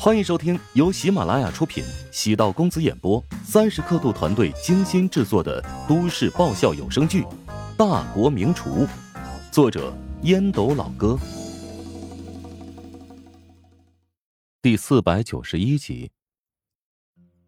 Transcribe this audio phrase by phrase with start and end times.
[0.00, 7.22] 欢迎收听由喜马拉雅出品、喜道公子演播、三十刻度团队精心制作的都市爆笑有声剧
[7.76, 8.86] 《大国名厨》，
[9.50, 9.92] 作者
[10.22, 11.18] 烟斗老哥，
[14.62, 16.08] 第四百九十一集。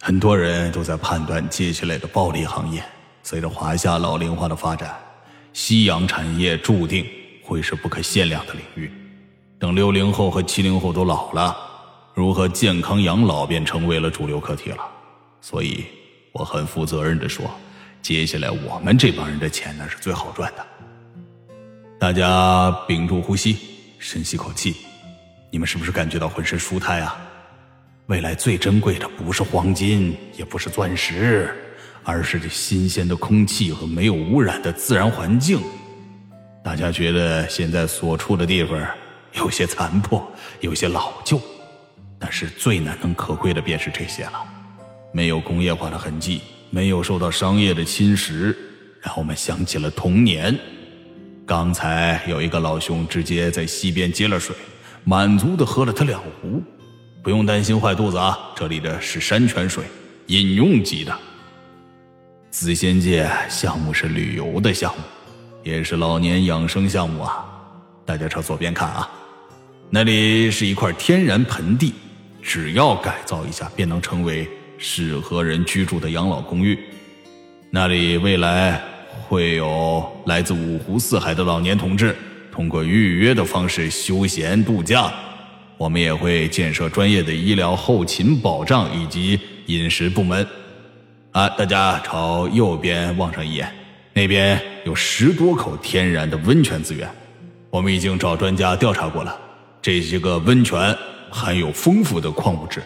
[0.00, 2.84] 很多人都在判断接下来的暴利行业，
[3.22, 4.94] 随着华夏老龄化的发展，
[5.54, 7.06] 夕阳产业注定
[7.42, 8.92] 会是不可限量的领域。
[9.58, 11.73] 等六零后和七零后都老了。
[12.14, 14.78] 如何健康养老便成为了主流课题了，
[15.40, 15.84] 所以
[16.30, 17.50] 我很负责任的说，
[18.00, 20.64] 接下来我们这帮人的钱那是最好赚的。
[21.98, 23.58] 大家屏住呼吸，
[23.98, 24.76] 深吸口气，
[25.50, 27.16] 你们是不是感觉到浑身舒坦啊？
[28.06, 31.52] 未来最珍贵的不是黄金，也不是钻石，
[32.04, 35.58] 而是这新鲜的空气和没有污染的自然环境。
[36.62, 38.80] 大家觉得现在所处的地方
[39.32, 40.24] 有些残破，
[40.60, 41.40] 有些老旧。
[42.24, 44.42] 但是最难能可贵的便是这些了，
[45.12, 46.40] 没有工业化的痕迹，
[46.70, 48.56] 没有受到商业的侵蚀，
[49.02, 50.58] 让我们想起了童年。
[51.44, 54.56] 刚才有一个老兄直接在溪边接了水，
[55.04, 56.62] 满足的喝了他两壶，
[57.22, 58.38] 不用担心坏肚子啊！
[58.56, 59.84] 这里的是山泉水，
[60.28, 61.14] 饮用级的。
[62.50, 65.02] 紫仙界项目是旅游的项目，
[65.62, 67.44] 也是老年养生项目啊！
[68.06, 69.10] 大家朝左边看啊，
[69.90, 71.92] 那里是一块天然盆地。
[72.44, 76.78] 只要改造一下，便能成为适合人居住的养老公寓。
[77.70, 78.80] 那里未来
[79.26, 82.14] 会有来自五湖四海的老年同志，
[82.52, 85.10] 通过预约的方式休闲度假。
[85.78, 90.46] 我们也会建设专业的医疗后勤保障以及饮食部门。
[91.32, 93.68] 啊，大家朝右边望上一眼，
[94.12, 97.08] 那边有十多口天然的温泉资源。
[97.70, 99.36] 我们已经找专家调查过了，
[99.80, 100.94] 这些个温泉。
[101.36, 102.80] 含有丰富的矿物质，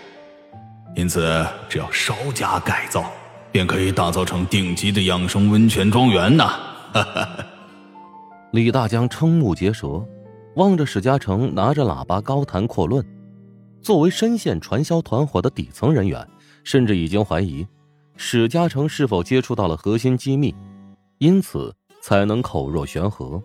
[0.97, 3.05] 因此只要稍加改造，
[3.53, 6.51] 便可以打造成顶级的养生温泉庄园呢！
[8.53, 10.03] 李大江瞠目结舌，
[10.57, 13.05] 望着史嘉诚拿着喇叭高谈阔论。
[13.83, 16.27] 作为深陷传销团伙的底层人员，
[16.65, 17.67] 甚至已经怀疑
[18.17, 20.55] 史嘉诚是否接触到了核心机密，
[21.19, 23.43] 因此才能口若悬河。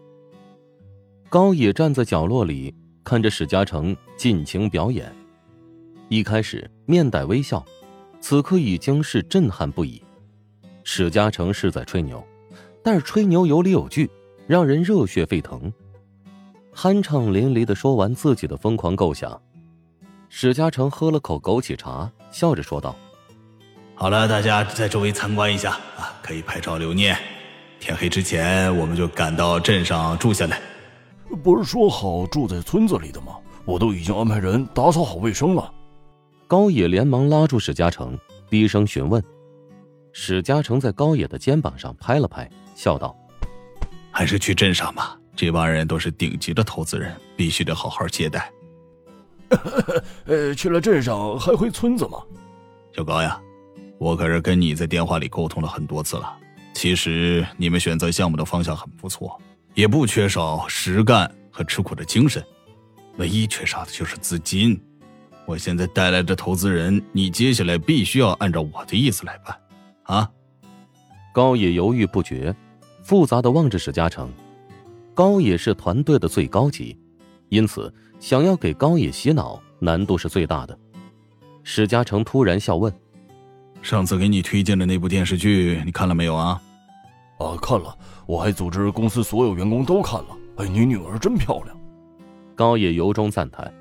[1.28, 2.74] 高野站在角落里。
[3.04, 5.14] 看着史嘉诚尽情表演，
[6.08, 7.64] 一开始面带微笑，
[8.22, 10.02] 此刻已经是震撼不已。
[10.86, 12.26] 史嘉诚是在吹牛，
[12.82, 14.10] 但是吹牛有理有据，
[14.48, 15.72] 让人热血沸腾，
[16.74, 19.40] 酣畅淋漓的说完自己的疯狂构想。
[20.30, 22.96] 史嘉诚喝了口枸杞茶，笑着说道
[23.96, 27.18] ：“好了，大家在周围参观一下啊，可以拍照留念。
[27.80, 30.60] 天黑之前，我们就赶到镇上住下来。”
[31.36, 33.38] 不是说好住在村子里的吗？
[33.66, 35.74] 我都已经安排人打扫好卫生了。
[36.48, 39.24] 高野连忙拉住史嘉诚，低声询问。
[40.12, 43.16] 史嘉诚在高野的肩膀上拍了拍，笑道
[44.12, 48.52] ：“还是去镇上吧，这帮人都是顶级的投资人，必须得好好接待。
[50.28, 52.20] ”呃，去了镇上还回村子吗？
[52.96, 53.42] 小高呀，
[53.98, 56.38] 我可是跟你在电话里沟通了很多次了。
[56.74, 59.40] 其实你们选择项目的方向很不错。
[59.74, 62.44] 也不缺少实干和吃苦的精神，
[63.18, 64.80] 唯一缺少的就是资金。
[65.46, 69.58] 我现在带来的投资人，你接下来必须要按照我的意思来办，
[70.04, 70.30] 啊！
[71.34, 72.56] 高野犹豫不决，
[73.04, 74.32] 复杂的望着史嘉诚。
[75.16, 76.98] 高野是团队的最高级，
[77.50, 80.78] 因此想要给高野洗脑难度是最大的。
[81.64, 82.94] 史嘉诚突然笑问
[83.82, 86.62] ：“上次给你推荐的那部电视剧，你看了没有啊？”
[87.40, 90.38] 啊，看了，我还组织公司所有员工都看了。
[90.58, 91.78] 哎，你女儿真漂亮。
[92.56, 93.74] 高野由衷赞叹。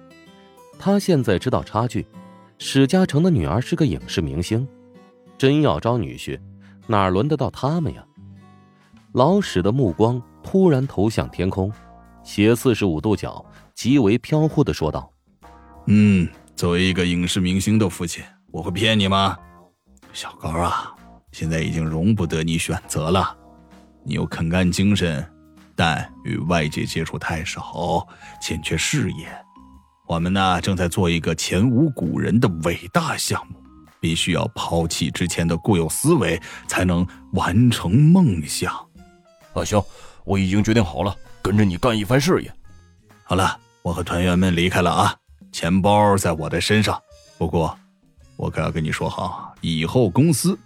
[0.79, 2.07] 他现在知道差距，
[2.59, 4.67] 史嘉诚的女儿是个影视明星，
[5.37, 6.41] 真要招女婿，
[6.87, 8.05] 哪轮得到他们呀？
[9.13, 11.71] 老史的目光突然投向天空，
[12.25, 15.13] 斜四十五度角，极为飘忽的说道
[15.87, 16.27] ：“嗯，
[16.57, 19.39] 作为一个影视明星的父亲，我会骗你吗？
[20.15, 20.95] 小高啊，
[21.31, 23.37] 现在已经容不得你选择了。”
[24.05, 25.25] 你有肯干精神，
[25.77, 28.07] 但与外界接触太少，
[28.41, 29.27] 欠缺视野。
[30.07, 33.55] 我们呢，正在做一个前无古人的伟大项目，
[34.01, 38.75] 必须要抛弃之前的固有思维，才能完成梦想。
[39.55, 39.83] 啊，行，
[40.25, 42.53] 我已经决定好了，跟着你干一番事业。
[43.23, 45.17] 好了，我和团员们离开了啊，
[45.53, 47.01] 钱包在我的身上。
[47.39, 47.79] 不过，
[48.37, 50.59] 我可要跟你说好，以后公司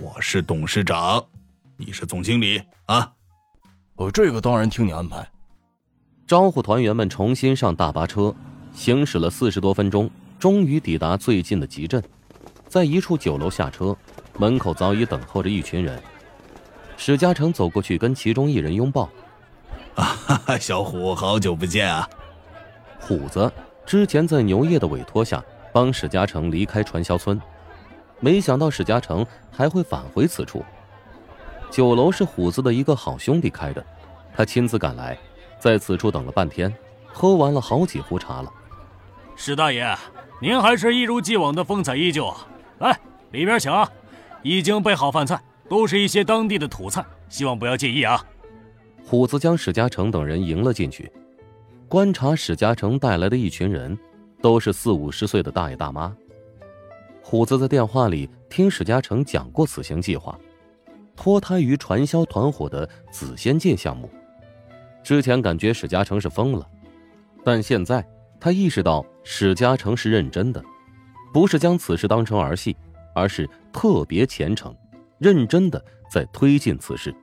[0.00, 1.24] 我是董事长。
[1.78, 3.12] 你是总经理啊？
[3.96, 5.26] 哦，这个当然听你安排。
[6.26, 8.34] 招呼团员们重新上大巴车，
[8.72, 12.02] 行驶了四十多分钟，终于抵达最近的集镇，
[12.66, 13.96] 在一处酒楼下车，
[14.38, 16.02] 门口早已等候着一群人。
[16.96, 19.08] 史嘉诚走过去跟其中一人拥抱
[19.96, 22.08] ：“啊， 小虎，好久不见啊！”
[22.98, 23.52] 虎子
[23.84, 27.38] 之前在牛业的委托下帮史嘉诚离开传销村，
[28.18, 30.64] 没想到史嘉诚还会返回此处。
[31.70, 33.84] 酒楼是虎子的一个好兄弟开的，
[34.34, 35.18] 他亲自赶来，
[35.58, 36.74] 在此处等了半天，
[37.06, 38.52] 喝完了好几壶茶了。
[39.34, 39.94] 史大爷，
[40.40, 42.46] 您还是一如既往的风采依旧啊！
[42.78, 42.98] 来，
[43.32, 43.90] 里边请啊，
[44.42, 48.24] 已经备好饭菜，都是一些当地的土菜，希望不要介意啊。
[49.04, 51.12] 虎子将史嘉诚等人迎了进去，
[51.88, 53.98] 观察史嘉诚带来的一群人，
[54.40, 56.16] 都是四五十岁的大爷大妈。
[57.22, 60.38] 虎子在电话里听史嘉诚讲过此行计划。
[61.16, 64.08] 脱胎于传销团伙的紫仙界项目，
[65.02, 66.68] 之前感觉史嘉诚是疯了，
[67.42, 68.06] 但现在
[68.38, 70.62] 他意识到史嘉诚是认真的，
[71.32, 72.76] 不是将此事当成儿戏，
[73.14, 74.76] 而是特别虔诚、
[75.18, 77.14] 认真的在推进此事。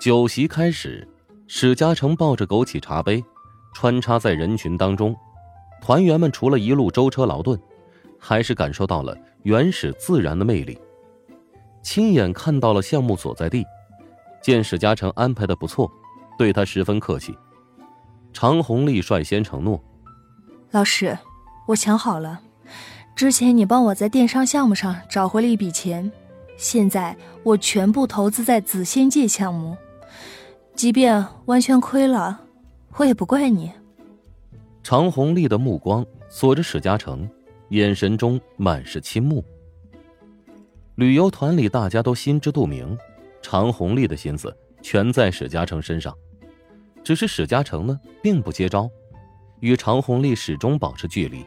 [0.00, 1.06] 酒席开始，
[1.48, 3.22] 史嘉诚抱着枸杞茶杯，
[3.74, 5.14] 穿插在人群当中，
[5.82, 7.60] 团员们除了一路舟车劳顿，
[8.18, 10.78] 还是感受到了原始自然的魅力。
[11.90, 13.64] 亲眼看到了项目所在地，
[14.42, 15.90] 见史嘉诚安排的不错，
[16.36, 17.34] 对他十分客气。
[18.30, 19.82] 常红丽率先承诺
[20.70, 21.16] ：“老师，
[21.66, 22.42] 我想好了，
[23.16, 26.12] 之前你帮我在电商项目上找回了一笔钱，
[26.58, 29.74] 现在我全部投资在紫仙界项目，
[30.74, 32.38] 即便完全亏了，
[32.96, 33.72] 我也不怪你。”
[34.84, 37.26] 常红丽的目光锁着史嘉诚，
[37.70, 39.42] 眼神中满是倾慕。
[40.98, 42.98] 旅游团里大家都心知肚明，
[43.40, 44.52] 常红丽的心思
[44.82, 46.12] 全在史嘉诚身上，
[47.04, 48.90] 只是史嘉诚呢并不接招，
[49.60, 51.46] 与常红丽始终保持距离。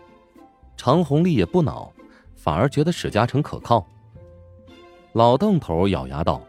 [0.77, 1.91] 常红丽也不恼，
[2.33, 3.85] 反而觉得史嘉诚可靠。
[5.11, 6.41] 老邓头咬牙道：“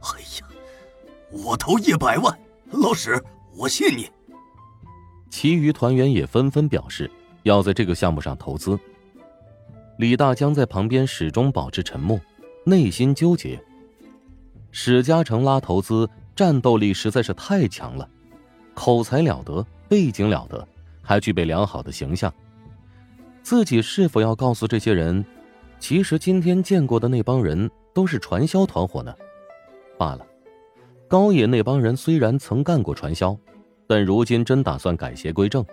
[0.00, 0.08] 哎
[0.40, 0.48] 呀，
[1.30, 2.38] 我投一百万，
[2.70, 3.22] 老史，
[3.54, 4.08] 我信你。”
[5.28, 7.10] 其余团员也纷纷表示
[7.42, 8.80] 要在这个项目上投资。
[9.98, 12.20] 李大江在旁边始终保持沉默，
[12.64, 13.60] 内心纠结。
[14.70, 18.08] 史嘉诚拉投资，战斗力实在是太强了，
[18.74, 20.64] 口才了得，背景了得，
[21.02, 22.32] 还具备良好的形象。
[23.42, 25.24] 自己是否要告诉这些人，
[25.80, 29.12] 其实今天见过的那帮人都是传销团伙呢？
[29.98, 30.24] 罢了，
[31.08, 33.36] 高野那帮人虽然曾干过传销，
[33.88, 35.66] 但如今真打算改邪归正。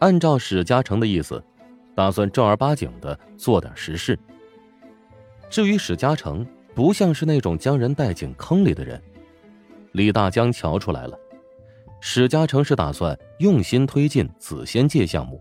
[0.00, 1.42] 按照史嘉诚的意思。
[1.94, 4.18] 打算正儿八经的做点实事。
[5.48, 9.00] 至于史嘉诚，不像是那种将人带进坑里的人。
[9.92, 11.16] 李大江瞧出来了，
[12.00, 15.40] 史嘉诚是打算用心推进紫仙界项目。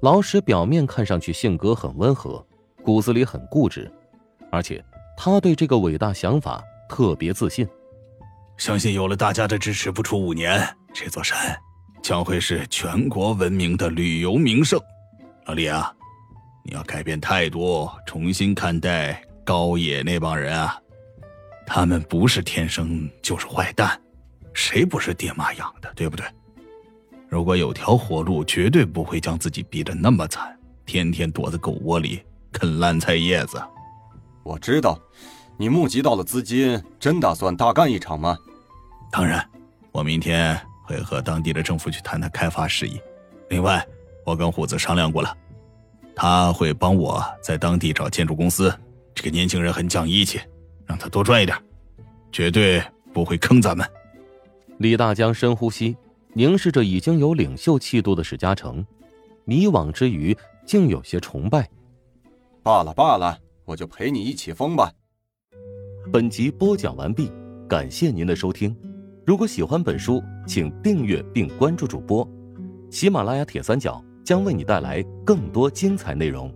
[0.00, 2.44] 老史表面看上去性格很温和，
[2.82, 3.88] 骨子里很固执，
[4.50, 4.84] 而且
[5.16, 7.68] 他对这个伟大想法特别自信。
[8.56, 10.60] 相信有了大家的支持，不出五年，
[10.92, 11.56] 这座山
[12.02, 14.80] 将会是全国闻名的旅游名胜。
[15.50, 15.92] 老李啊，
[16.62, 20.80] 你要改变态度，重新看待高野那帮人啊！
[21.66, 24.00] 他们不是天生就是坏蛋，
[24.54, 26.24] 谁不是爹妈养的，对不对？
[27.28, 32.22] 如果有条活路，绝对不会将自己逼得那么惨，天天躲在狗窝里
[32.52, 33.60] 啃烂菜叶子。
[34.44, 34.96] 我知道，
[35.56, 38.38] 你募集到了资金，真打算大干一场吗？
[39.10, 39.44] 当然，
[39.90, 43.00] 我明天会和当地的政府去谈谈开发事宜。
[43.48, 43.84] 另外。
[44.22, 45.36] 我跟虎子商量过了，
[46.22, 48.70] 他会帮我在当地找建筑公司。
[49.14, 50.38] 这个年轻人很讲义气，
[50.84, 51.56] 让他多赚一点，
[52.30, 53.88] 绝对不会坑咱们。
[54.76, 55.96] 李大江深呼吸，
[56.34, 58.84] 凝视着已经有领袖气度的史嘉诚，
[59.46, 60.36] 迷惘之余
[60.66, 61.66] 竟有些崇拜。
[62.62, 64.92] 罢了罢了，我就陪你一起疯吧。
[66.12, 67.32] 本集播讲完毕，
[67.66, 68.76] 感谢您的收听。
[69.26, 72.28] 如果喜欢本书，请订阅并关注主播。
[72.90, 74.04] 喜马拉雅铁三角。
[74.24, 76.52] 将为你带来更多精彩内容。